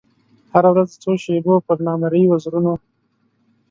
[0.53, 2.73] هره ورځ د څو شېبو پر نامریي وزرونو